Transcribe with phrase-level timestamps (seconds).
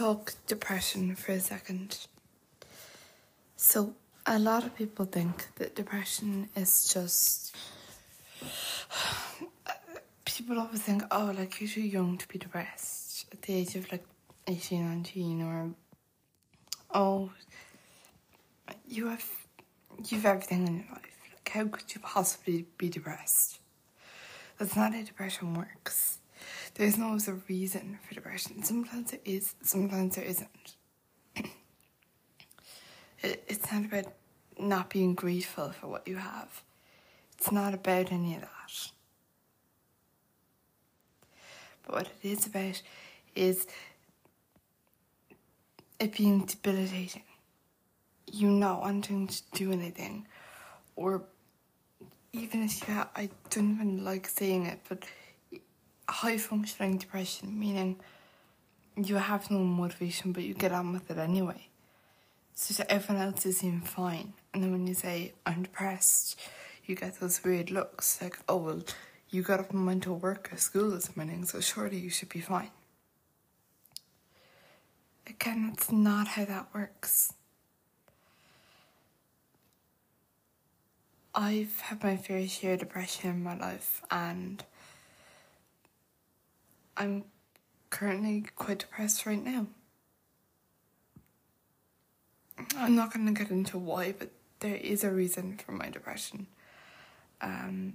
[0.00, 2.06] talk depression for a second.
[3.56, 3.92] So,
[4.24, 7.54] a lot of people think that depression is just.
[10.24, 13.92] People always think, oh, like you're too young to be depressed at the age of
[13.92, 14.04] like
[14.46, 15.70] 18, 19, or
[16.94, 17.30] oh,
[18.88, 19.28] you have
[20.08, 21.18] you've everything in your life.
[21.30, 23.58] Like, how could you possibly be depressed?
[24.58, 26.19] That's not how depression works.
[26.80, 28.62] There's always a reason for depression.
[28.62, 30.76] Sometimes there is, sometimes there isn't.
[31.36, 34.06] it, it's not about
[34.58, 36.62] not being grateful for what you have.
[37.36, 38.90] It's not about any of that.
[41.82, 42.80] But what it is about
[43.36, 43.66] is
[45.98, 47.24] it being debilitating.
[48.32, 50.26] You not wanting to do anything,
[50.96, 51.24] or
[52.32, 55.04] even if you, ha- I don't even like saying it, but
[56.10, 58.00] high functioning depression, meaning
[58.96, 61.68] you have no motivation, but you get on with it anyway.
[62.54, 66.38] So that everyone else is seem fine, and then when you say I'm depressed,
[66.84, 68.82] you get those weird looks like, oh well,
[69.30, 72.28] you got up and went to work or school this morning, so surely you should
[72.28, 72.70] be fine.
[75.26, 77.32] Again, that's not how that works.
[81.34, 84.64] I've had my fair share of depression in my life, and
[87.00, 87.24] I'm
[87.88, 89.66] currently quite depressed right now.
[92.76, 96.46] I'm not going to get into why, but there is a reason for my depression.
[97.40, 97.94] Um,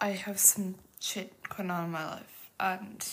[0.00, 3.06] I have some shit going on in my life, and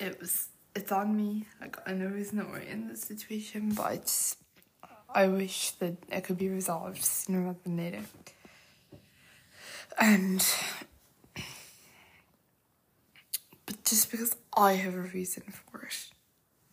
[0.00, 1.46] it was it's on me.
[1.60, 4.38] Like I know there's no way in this situation, but I just
[5.14, 8.02] I wish that it could be resolved sooner rather than later.
[10.00, 10.44] And
[13.66, 16.08] but just because I have a reason for it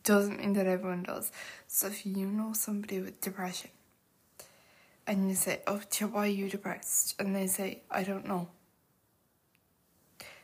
[0.06, 1.32] doesn't mean that everyone does.
[1.66, 3.70] So if you know somebody with depression
[5.06, 5.80] and you say, Oh,
[6.12, 7.20] why are you depressed?
[7.20, 8.48] And they say, I don't know.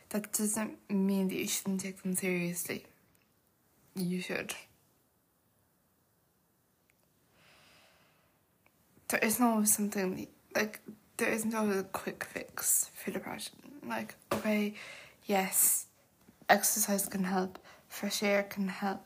[0.09, 2.85] That doesn't mean that you shouldn't take them seriously.
[3.95, 4.53] You should.
[9.07, 10.81] There is no something like
[11.17, 13.55] there isn't always a quick fix for depression.
[13.87, 14.73] Like, okay,
[15.25, 15.85] yes,
[16.49, 19.01] exercise can help, fresh air can help,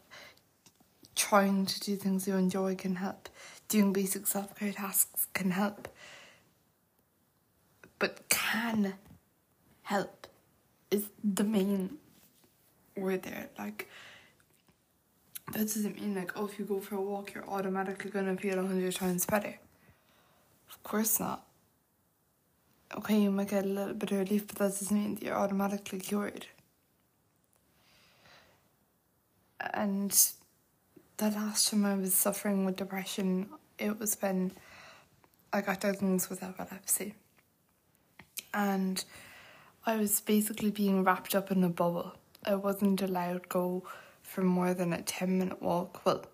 [1.16, 3.30] trying to do things you enjoy can help,
[3.68, 5.88] doing basic self care tasks can help.
[8.00, 8.96] But can
[9.84, 10.28] help
[10.92, 11.98] is the main
[12.96, 13.50] word there.
[13.58, 13.90] Like,
[15.54, 18.60] that doesn't mean like, oh, if you go for a walk, you're automatically gonna feel
[18.60, 19.56] a hundred times better.
[20.70, 21.46] Of course not.
[22.96, 25.36] Okay, you might get a little bit of relief, but that doesn't mean that you're
[25.36, 26.48] automatically cured.
[29.60, 30.12] And
[31.18, 34.52] the last time I was suffering with depression, it was when
[35.52, 37.16] I got diagnosed with epilepsy.
[38.54, 39.04] And
[39.86, 42.14] I was basically being wrapped up in a bubble.
[42.46, 43.84] I wasn't allowed to go
[44.22, 46.06] for more than a 10 minute walk.
[46.06, 46.26] Well,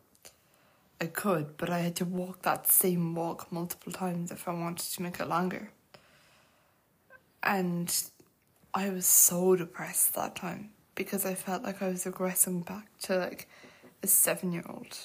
[0.99, 4.91] I could, but I had to walk that same walk multiple times if I wanted
[4.93, 5.71] to make it longer.
[7.41, 7.93] And
[8.73, 13.17] I was so depressed that time because I felt like I was regressing back to
[13.17, 13.47] like
[14.01, 14.97] a seven year old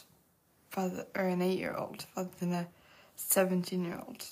[0.76, 2.68] rather or an eight year old rather than a
[3.16, 4.24] seventeen year old.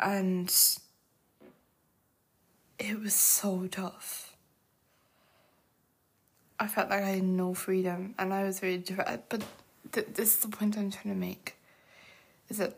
[0.00, 0.52] And
[2.78, 4.34] it was so tough.
[6.58, 9.20] I felt like I had no freedom and I was really depressed.
[9.28, 9.44] But
[9.92, 11.56] th- this is the point I'm trying to make
[12.48, 12.76] is that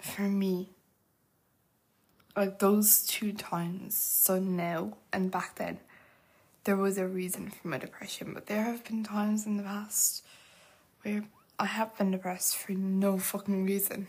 [0.00, 0.68] for me,
[2.36, 5.78] like those two times, so now and back then,
[6.64, 10.24] there was a reason for my depression, but there have been times in the past
[11.02, 11.24] where
[11.58, 14.06] I have been depressed for no fucking reason.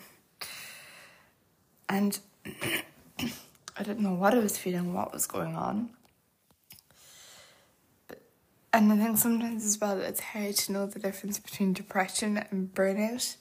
[1.90, 5.90] And I didn't know what I was feeling, what was going on.
[8.08, 8.22] But,
[8.72, 12.74] and I think sometimes as well, it's hard to know the difference between depression and
[12.74, 13.36] burnout.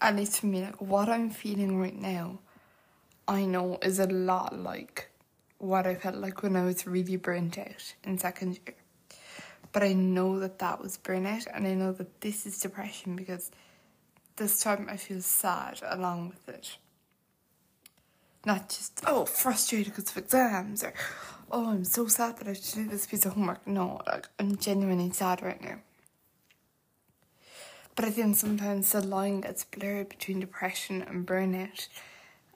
[0.00, 2.40] At least for me, like what I'm feeling right now,
[3.28, 5.10] I know is a lot like
[5.58, 8.76] what I felt like when I was really burnt out in second year.
[9.72, 13.50] But I know that that was burnout, and I know that this is depression because
[14.36, 16.76] this time I feel sad along with it.
[18.44, 20.94] Not just, oh, frustrated because of exams, or
[21.50, 23.66] oh, I'm so sad that I have to do this piece of homework.
[23.66, 25.78] No, like, I'm genuinely sad right now.
[27.96, 31.88] But I think sometimes the line gets blurred between depression and burnout,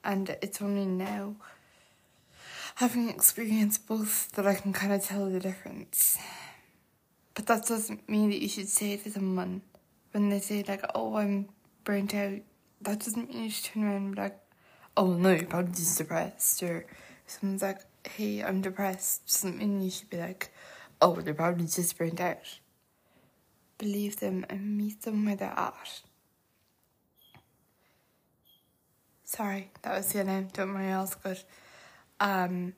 [0.03, 1.35] and it's only now
[2.75, 6.17] having experienced both that I can kind of tell the difference.
[7.33, 9.61] But that doesn't mean that you should say to someone
[10.11, 11.49] when they say like, "Oh, I'm
[11.83, 12.39] burnt out."
[12.81, 14.39] That doesn't mean you should turn around and be like,
[14.97, 16.85] "Oh no, you're probably just depressed." Or
[17.27, 20.51] someone's like, "Hey, I'm depressed." Doesn't mean you should be like,
[21.01, 22.59] "Oh, they're probably just burnt out."
[23.77, 26.01] Believe them and meet them where they're at.
[29.31, 30.49] Sorry, that was your name.
[30.51, 31.39] Don't worry, all's good.
[32.19, 32.73] Um,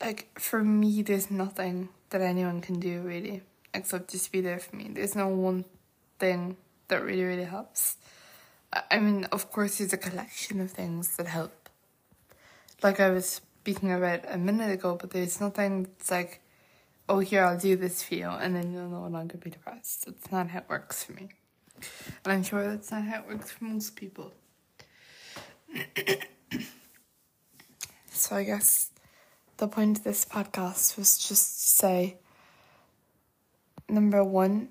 [0.00, 3.42] like for me, there's nothing that anyone can do really
[3.74, 4.88] except just be there for me.
[4.90, 5.66] There's no one
[6.18, 6.56] thing
[6.88, 7.98] that really really helps.
[8.90, 11.68] I mean, of course, there's a collection of things that help.
[12.82, 16.40] Like I was speaking about a minute ago, but there's nothing that's like,
[17.10, 20.06] oh, here, I'll do this for you, and then you'll no longer be depressed.
[20.06, 21.28] That's not how it works for me.
[22.24, 24.32] And I'm sure that's not how it works for most people.
[28.10, 28.90] so I guess
[29.56, 31.36] the point of this podcast was just to
[31.66, 32.16] say
[33.88, 34.68] number one,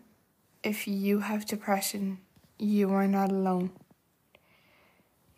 [0.64, 2.20] if you have depression,
[2.58, 3.72] you are not alone.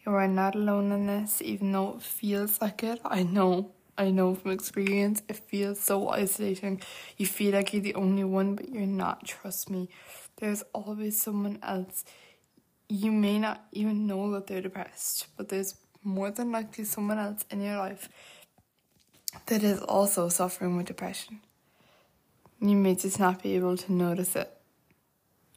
[0.05, 3.01] You are not alone in this, even though it feels like it.
[3.03, 6.81] I know, I know from experience, it feels so isolating.
[7.17, 9.25] You feel like you're the only one, but you're not.
[9.25, 9.89] Trust me,
[10.37, 12.05] there's always someone else
[12.87, 17.43] you may not even know that they're depressed, but there's more than likely someone else
[17.49, 18.09] in your life
[19.47, 21.41] that is also suffering with depression.
[22.61, 24.51] You may just not be able to notice it,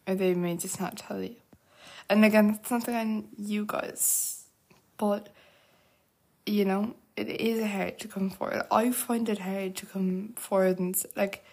[0.06, 1.36] or they may just not tell you.
[2.10, 4.44] And again, it's nothing on you guys,
[4.96, 5.28] but
[6.46, 8.62] you know, it is hard to come forward.
[8.70, 11.44] I find it hard to come forward and like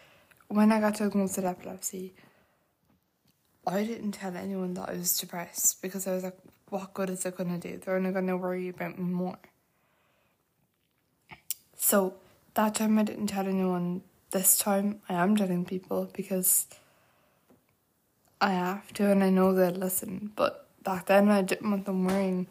[0.48, 2.14] when I got diagnosed with epilepsy,
[3.68, 6.38] I didn't tell anyone that I was depressed because I was like,
[6.70, 7.78] what good is it going to do?
[7.78, 9.38] They're only going to worry about me more.
[11.76, 12.16] So
[12.56, 14.02] that time I didn't tell anyone.
[14.32, 16.68] This time I am telling people because
[18.42, 20.32] I have to and I know they'll listen.
[20.36, 22.48] But back then I didn't want them worrying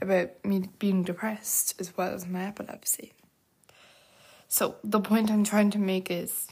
[0.00, 3.12] about me being depressed as well as my epilepsy.
[4.48, 6.48] So the point I'm trying to make is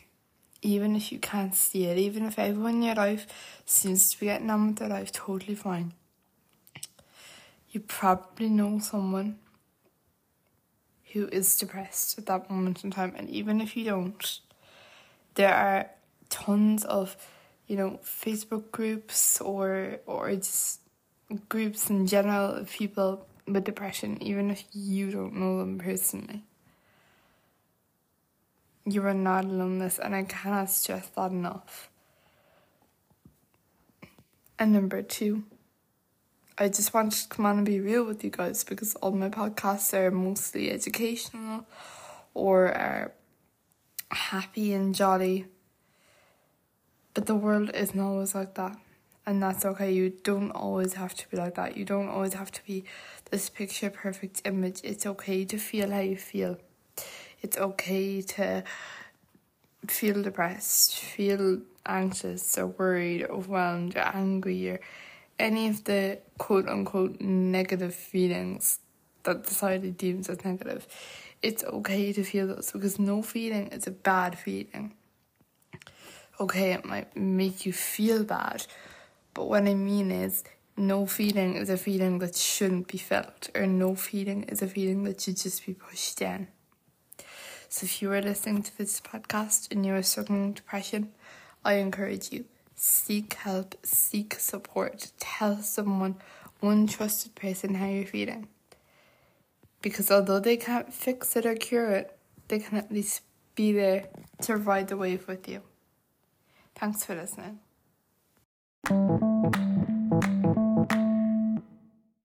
[0.63, 3.27] even if you can't see it, even if everyone in your life
[3.65, 5.93] seems to be getting on with their life totally fine,
[7.71, 9.39] you probably know someone
[11.13, 13.15] who is depressed at that moment in time.
[13.17, 14.41] And even if you don't,
[15.35, 15.91] there are
[16.29, 17.17] tons of,
[17.67, 20.81] you know, Facebook groups or or just
[21.49, 26.43] groups in general of people with depression, even if you don't know them personally
[28.93, 31.91] you are not alone in this, and I cannot stress that enough.
[34.59, 35.45] And number two,
[36.59, 39.29] I just wanted to come on and be real with you guys because all my
[39.29, 41.65] podcasts are mostly educational
[42.35, 43.13] or are
[44.11, 45.47] happy and jolly.
[47.15, 48.77] But the world isn't always like that.
[49.25, 49.93] And that's okay.
[49.93, 51.77] You don't always have to be like that.
[51.77, 52.85] You don't always have to be
[53.31, 54.81] this picture perfect image.
[54.83, 56.59] It's okay to feel how you feel
[57.43, 58.65] it's okay to
[59.87, 64.81] feel depressed, feel anxious or worried, overwhelmed, or angry, or
[65.39, 68.81] any of the quote unquote negative feelings
[69.23, 70.87] that society deems as negative.
[71.43, 74.95] It's okay to feel those because no feeling is a bad feeling.
[76.41, 78.67] Okay, it might make you feel bad,
[79.35, 80.45] but what I mean is
[80.77, 85.03] no feeling is a feeling that shouldn't be felt, or no feeling is a feeling
[85.05, 86.49] that should just be pushed down.
[87.69, 91.13] So if you are listening to this podcast and you are struggling with depression,
[91.65, 96.17] I encourage you seek help, seek support, tell someone,
[96.61, 98.49] one trusted person how you're feeling.
[99.83, 102.17] Because although they can't fix it or cure it,
[102.49, 103.23] they can at least
[103.55, 104.09] be there
[104.43, 105.63] to ride the wave with you.
[106.75, 107.59] Thanks for listening.